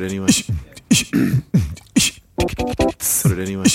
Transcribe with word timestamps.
It 0.00 0.06
anyway. 0.06 0.28
Put 3.22 3.32
it 3.32 3.38
anyway. 3.38 3.66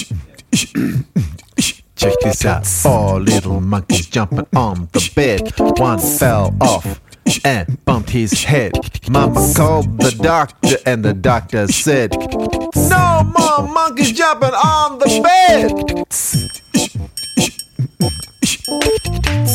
Check 1.96 2.14
this 2.22 2.46
out. 2.46 2.66
Four 2.66 3.20
little 3.20 3.62
monkeys 3.62 4.08
jumping 4.08 4.48
on 4.56 4.90
the 4.92 5.12
bed. 5.16 5.54
One 5.80 6.00
fell 6.00 6.56
off 6.62 7.00
and 7.44 7.84
bumped 7.86 8.10
his 8.10 8.44
head. 8.44 8.74
Mama 9.08 9.54
called 9.56 10.00
the 10.00 10.12
doctor, 10.12 10.78
and 10.88 11.06
the 11.06 11.14
doctor 11.14 11.68
said, 11.68 12.12
No 12.12 13.32
more 13.38 13.68
monkeys 13.68 14.12
jumping 14.12 14.50
on 14.50 14.98
the 14.98 15.22
bed. 15.22 16.06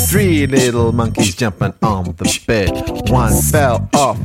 Three 0.09 0.46
little 0.46 0.93
monkeys 0.93 1.34
jumping 1.34 1.75
on 1.82 2.05
the 2.16 2.43
bed. 2.46 3.11
One 3.11 3.32
fell 3.43 3.89
off 3.95 4.18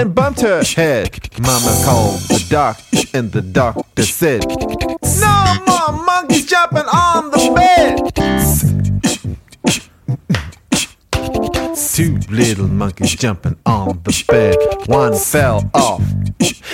and 0.00 0.14
bumped 0.14 0.40
her 0.40 0.62
head. 0.64 1.10
Mama 1.38 1.72
called 1.84 2.20
the 2.32 2.46
doctor, 2.48 3.00
and 3.12 3.30
the 3.32 3.42
doctor 3.42 4.02
said, 4.02 4.46
No 4.48 5.56
more 5.66 5.92
monkeys 6.04 6.46
jumping 6.46 6.88
on 6.90 7.30
the 7.30 7.52
bed. 7.54 7.96
Two 11.94 12.18
little 12.30 12.68
monkeys 12.68 13.14
jumping 13.14 13.56
on 13.66 14.00
the 14.04 14.24
bed. 14.26 14.56
One 14.86 15.14
fell 15.14 15.70
off 15.74 16.02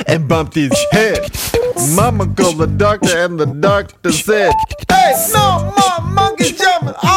and 0.06 0.28
bumped 0.28 0.54
his 0.54 0.72
head. 0.92 1.28
Mama 1.96 2.32
called 2.32 2.58
the 2.58 2.68
doctor, 2.68 3.18
and 3.18 3.40
the 3.40 3.46
doctor 3.46 4.12
said, 4.12 4.52
Hey, 4.88 5.14
no 5.32 5.74
more 5.76 6.12
monkeys 6.12 6.56
jumping 6.56 6.94
on 7.02 7.15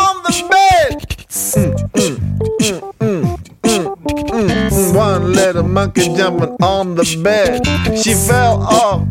mm, 4.47 4.95
One 4.95 5.33
little 5.33 5.63
monkey 5.63 6.13
jumping 6.15 6.55
on 6.61 6.95
the 6.95 7.03
bed. 7.23 7.65
She 7.97 8.13
fell 8.13 8.61
off 8.63 9.07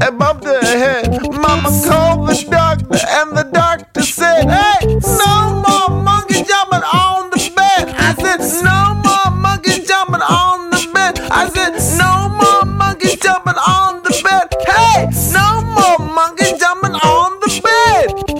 and 0.00 0.18
bumped 0.18 0.44
her 0.44 0.60
head. 0.62 1.10
Mama 1.32 1.70
called 1.86 2.28
the 2.28 2.46
doctor, 2.50 2.98
and 3.18 3.36
the 3.36 3.44
doctor 3.52 4.02
said, 4.02 4.48
Hey, 4.48 4.86
no 4.86 5.62
more 5.66 6.02
monkey 6.02 6.42
jumping 6.44 6.82
on 6.82 7.30
the 7.30 7.52
bed. 7.56 7.88
I 7.96 8.14
said, 8.14 8.40
No 8.62 8.94
more 9.04 9.30
monkey 9.36 9.84
jumping 9.84 10.22
on 10.22 10.70
the 10.70 10.90
bed. 10.94 11.18
I 11.30 11.48
said, 11.48 11.72
No 11.98 12.28
more 12.28 12.64
monkey 12.64 13.16
jumping 13.16 13.54
on 13.54 14.02
the 14.02 14.12
bed. 14.24 14.48
Hey, 14.66 15.08
no 15.32 15.62
more 15.76 15.98
monkey 16.14 16.56
jumping 16.58 16.94
on 16.94 17.40
the 17.40 17.60
bed. 17.62 18.32